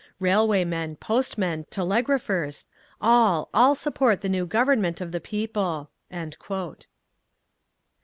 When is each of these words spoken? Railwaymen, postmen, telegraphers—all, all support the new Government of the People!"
Railwaymen, 0.19 0.95
postmen, 0.95 1.65
telegraphers—all, 1.69 3.49
all 3.53 3.75
support 3.75 4.21
the 4.21 4.29
new 4.29 4.47
Government 4.47 4.99
of 4.99 5.11
the 5.11 5.21
People!" 5.21 5.91